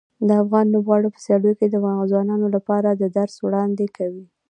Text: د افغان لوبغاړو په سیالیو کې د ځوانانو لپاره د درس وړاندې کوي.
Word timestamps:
د 0.27 0.29
افغان 0.43 0.65
لوبغاړو 0.73 1.13
په 1.13 1.19
سیالیو 1.25 1.57
کې 1.59 1.67
د 1.69 1.75
ځوانانو 2.11 2.47
لپاره 2.55 2.89
د 2.91 3.03
درس 3.17 3.35
وړاندې 3.39 3.85
کوي. 3.97 4.25